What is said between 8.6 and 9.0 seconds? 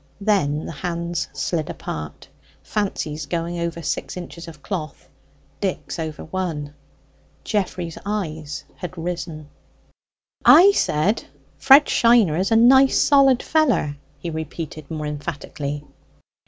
had